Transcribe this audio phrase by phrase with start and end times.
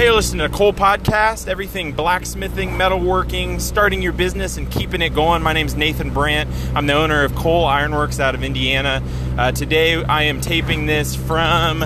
[0.00, 5.10] Hey, you're listening to Coal Podcast, everything blacksmithing, metalworking, starting your business and keeping it
[5.10, 5.42] going.
[5.42, 6.48] My name is Nathan Brandt.
[6.74, 9.02] I'm the owner of Coal Ironworks out of Indiana.
[9.36, 11.84] Uh, today I am taping this from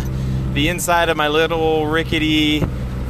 [0.53, 2.65] the inside of my little rickety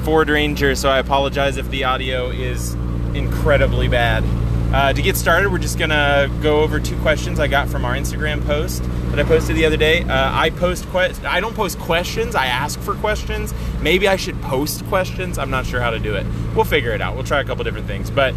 [0.04, 2.72] Ford Ranger, so I apologize if the audio is
[3.12, 4.24] incredibly bad.
[4.74, 7.94] Uh, to get started, we're just gonna go over two questions I got from our
[7.94, 10.02] Instagram post that I posted the other day.
[10.02, 12.34] Uh, I post que- I don't post questions.
[12.34, 13.54] I ask for questions.
[13.80, 15.38] Maybe I should post questions.
[15.38, 16.26] I'm not sure how to do it.
[16.56, 17.14] We'll figure it out.
[17.14, 18.10] We'll try a couple different things.
[18.10, 18.34] But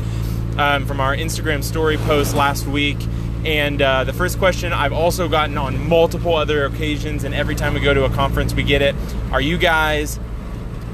[0.60, 3.00] um, from our Instagram story post last week,
[3.44, 7.74] and uh, the first question I've also gotten on multiple other occasions, and every time
[7.74, 8.94] we go to a conference, we get it.
[9.32, 10.20] Are you guys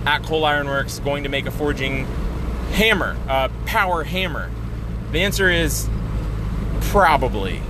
[0.06, 2.06] at Coal Ironworks going to make a forging
[2.72, 4.50] hammer, a power hammer?
[5.13, 5.88] The answer is
[6.81, 7.62] probably.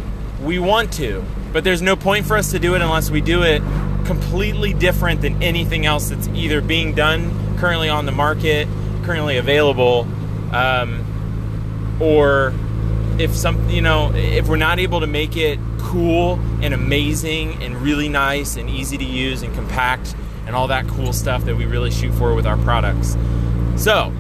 [0.42, 3.44] We want to, but there's no point for us to do it unless we do
[3.44, 3.62] it
[4.06, 8.70] completely different than anything else that's either being done currently on the market,
[9.04, 10.08] currently available,
[10.54, 12.54] um, or
[13.20, 17.76] if some, you know, if we're not able to make it cool and amazing and
[17.76, 21.66] really nice and easy to use and compact and all that cool stuff that we
[21.66, 23.18] really shoot for with our products.
[23.76, 24.14] So,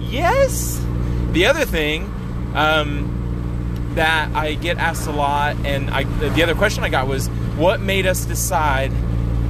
[0.00, 0.84] yes.
[1.30, 2.12] The other thing
[2.54, 7.28] um, that I get asked a lot, and I, the other question I got was,
[7.56, 8.92] what made us decide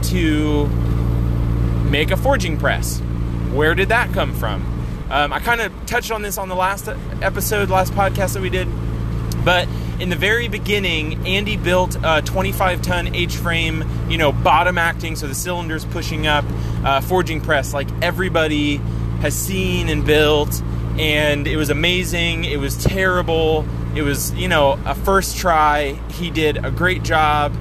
[0.04, 0.66] to
[1.88, 3.00] make a forging press?
[3.52, 4.68] Where did that come from?
[5.10, 6.88] Um, I kind of touched on this on the last
[7.20, 8.66] episode, last podcast that we did,
[9.44, 9.68] but
[10.00, 15.16] in the very beginning, Andy built a 25 ton H frame, you know, bottom acting,
[15.16, 16.44] so the cylinders pushing up,
[16.84, 18.78] uh, forging press like everybody
[19.20, 20.60] has seen and built
[20.98, 22.44] and it was amazing.
[22.44, 23.64] It was terrible.
[23.94, 25.98] It was, you know, a first try.
[26.12, 27.54] He did a great job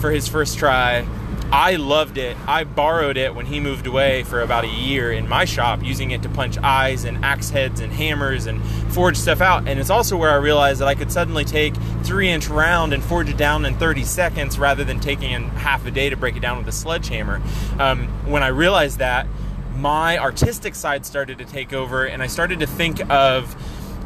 [0.00, 1.06] for his first try.
[1.52, 2.36] I loved it.
[2.48, 6.10] I borrowed it when he moved away for about a year in my shop, using
[6.10, 8.60] it to punch eyes and axe heads and hammers and
[8.92, 9.68] forge stuff out.
[9.68, 13.02] And it's also where I realized that I could suddenly take three inch round and
[13.02, 16.40] forge it down in 30 seconds rather than taking half a day to break it
[16.40, 17.40] down with a sledgehammer.
[17.78, 19.28] Um, when I realized that,
[19.76, 23.54] my artistic side started to take over, and I started to think of,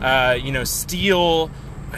[0.02, 1.50] uh, you know, steel.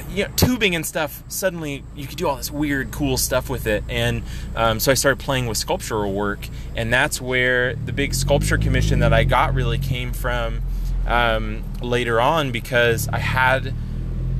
[0.08, 1.22] You know, tubing and stuff.
[1.28, 4.22] Suddenly, you could do all this weird, cool stuff with it, and
[4.56, 9.00] um, so I started playing with sculptural work, and that's where the big sculpture commission
[9.00, 10.62] that I got really came from
[11.06, 13.74] um, later on because I had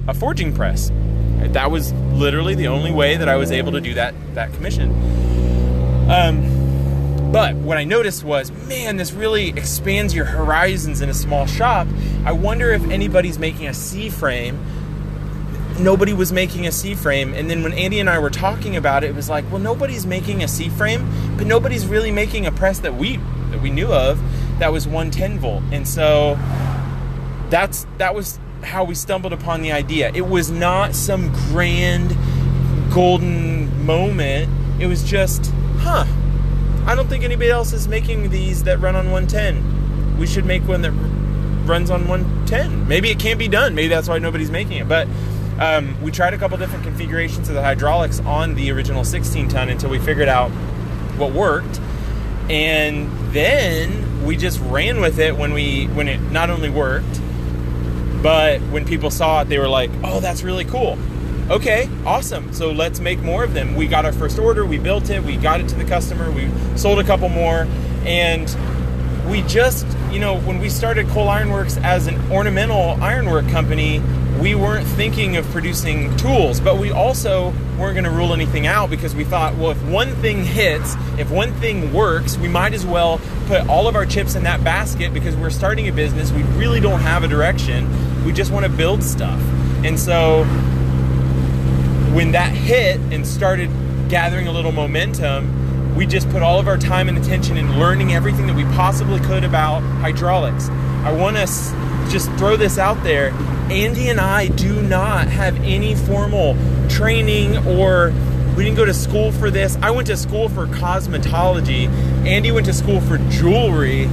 [0.08, 0.90] a forging press.
[1.40, 4.90] That was literally the only way that I was able to do that that commission.
[6.10, 6.71] Um,
[7.32, 11.88] but what I noticed was, man, this really expands your horizons in a small shop.
[12.24, 14.62] I wonder if anybody's making a C frame.
[15.80, 17.32] Nobody was making a C frame.
[17.32, 20.04] And then when Andy and I were talking about it, it was like, well, nobody's
[20.04, 23.18] making a C frame, but nobody's really making a press that we
[23.50, 24.20] that we knew of
[24.58, 25.62] that was 110 volt.
[25.72, 26.38] And so
[27.48, 30.10] that's that was how we stumbled upon the idea.
[30.14, 32.16] It was not some grand
[32.92, 34.50] golden moment.
[34.80, 36.06] It was just, huh,
[36.86, 40.18] I don't think anybody else is making these that run on 110.
[40.18, 40.90] We should make one that
[41.64, 42.88] runs on 110.
[42.88, 43.74] Maybe it can't be done.
[43.74, 44.88] Maybe that's why nobody's making it.
[44.88, 45.06] But
[45.58, 49.68] um, we tried a couple different configurations of the hydraulics on the original 16 ton
[49.68, 50.50] until we figured out
[51.18, 51.80] what worked.
[52.50, 57.20] And then we just ran with it when we when it not only worked,
[58.22, 60.98] but when people saw it, they were like, "Oh, that's really cool."
[61.50, 62.52] Okay, awesome.
[62.52, 63.74] So let's make more of them.
[63.74, 66.50] We got our first order, we built it, we got it to the customer, we
[66.76, 67.66] sold a couple more,
[68.04, 68.48] and
[69.28, 74.00] we just, you know, when we started Coal Ironworks as an ornamental ironwork company,
[74.40, 78.88] we weren't thinking of producing tools, but we also weren't going to rule anything out
[78.88, 82.86] because we thought, well, if one thing hits, if one thing works, we might as
[82.86, 86.32] well put all of our chips in that basket because we're starting a business.
[86.32, 88.24] We really don't have a direction.
[88.24, 89.40] We just want to build stuff.
[89.84, 90.44] And so
[92.12, 93.70] when that hit and started
[94.10, 98.12] gathering a little momentum, we just put all of our time and attention in learning
[98.12, 100.68] everything that we possibly could about hydraulics.
[100.68, 101.46] I want to
[102.10, 103.30] just throw this out there.
[103.70, 106.54] Andy and I do not have any formal
[106.90, 108.12] training or
[108.56, 109.78] we didn't go to school for this.
[109.80, 111.88] I went to school for cosmetology.
[112.26, 114.04] Andy went to school for jewelry.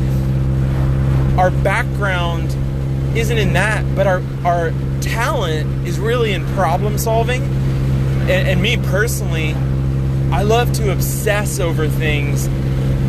[1.38, 2.56] Our background
[3.18, 7.59] isn't in that, but our our talent is really in problem solving
[8.30, 9.54] and, and me personally,
[10.31, 12.48] I love to obsess over things,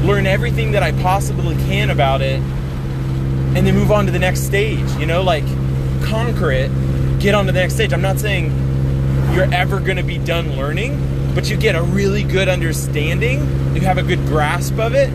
[0.04, 4.40] learn everything that I possibly can about it, and then move on to the next
[4.40, 4.90] stage.
[4.98, 5.44] You know, like
[6.04, 6.70] conquer it,
[7.20, 7.92] get on to the next stage.
[7.92, 8.46] I'm not saying
[9.34, 13.40] you're ever going to be done learning, but you get a really good understanding.
[13.74, 15.10] You have a good grasp of it.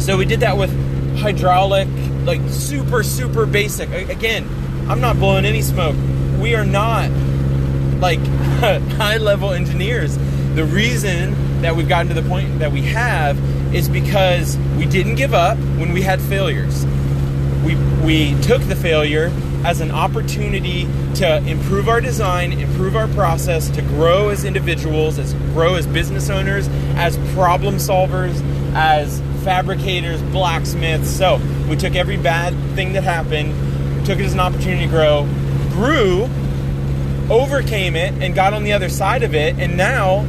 [0.00, 0.70] So we did that with
[1.18, 1.88] hydraulic,
[2.24, 3.90] like super, super basic.
[3.90, 4.48] Again,
[4.88, 5.96] I'm not blowing any smoke.
[6.40, 7.10] We are not
[8.00, 8.18] like
[8.96, 10.16] high level engineers.
[10.54, 13.38] The reason that we've gotten to the point that we have
[13.74, 16.84] is because we didn't give up when we had failures.
[17.64, 19.32] We, we took the failure
[19.64, 20.84] as an opportunity
[21.16, 26.30] to improve our design, improve our process, to grow as individuals, as grow as business
[26.30, 28.40] owners, as problem solvers,
[28.74, 31.10] as fabricators, blacksmiths.
[31.10, 35.24] So we took every bad thing that happened, took it as an opportunity to grow,
[35.70, 36.28] grew,
[37.30, 39.58] overcame it, and got on the other side of it.
[39.58, 40.24] And now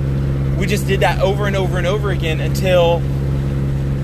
[0.58, 3.02] we just did that over and over and over again until,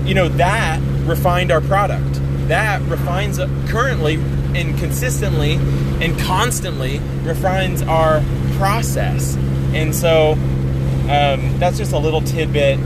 [0.06, 2.20] you know, that refined our product.
[2.48, 3.38] That refines
[3.70, 8.22] currently and consistently and constantly refines our
[8.56, 9.36] process.
[9.74, 12.78] And so um, that's just a little tidbit.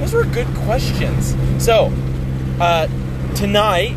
[0.00, 1.36] Those were good questions.
[1.62, 1.92] So
[2.60, 2.88] uh,
[3.34, 3.92] tonight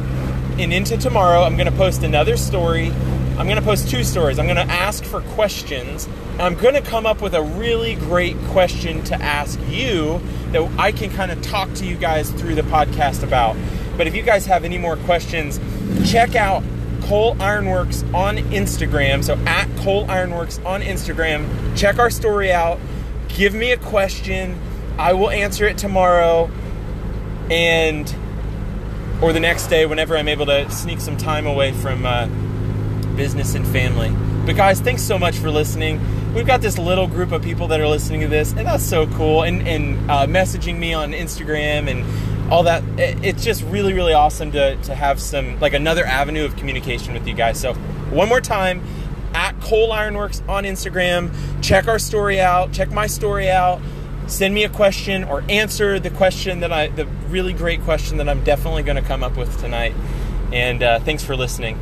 [0.60, 2.92] and into tomorrow, I'm going to post another story.
[3.38, 4.40] I'm going to post two stories.
[4.40, 6.06] I'm going to ask for questions.
[6.34, 10.22] And I'm going to come up with a really great question to ask you
[10.52, 13.58] that I can kind of talk to you guys through the podcast about.
[13.98, 15.60] But if you guys have any more questions,
[16.10, 16.64] check out
[17.02, 19.22] Coal Ironworks on Instagram.
[19.22, 21.78] So at Coal Ironworks on Instagram.
[21.78, 22.80] Check our story out.
[23.28, 24.58] Give me a question.
[24.98, 26.50] I will answer it tomorrow
[27.52, 28.16] and
[29.22, 32.28] or the next day whenever I'm able to sneak some time away from uh,
[33.16, 34.14] business and family.
[34.46, 36.02] But guys, thanks so much for listening.
[36.34, 39.08] We've got this little group of people that are listening to this, and that's so
[39.08, 39.44] cool.
[39.44, 42.84] And, and uh, messaging me on Instagram and all that.
[42.98, 47.28] It's just really, really awesome to, to have some, like another avenue of communication with
[47.28, 47.60] you guys.
[47.60, 48.84] So, one more time,
[49.36, 51.32] at Coal Ironworks on Instagram.
[51.62, 53.82] Check our story out, check my story out.
[54.28, 58.28] Send me a question or answer the question that I, the really great question that
[58.28, 59.94] I'm definitely going to come up with tonight.
[60.52, 61.80] And uh, thanks for listening.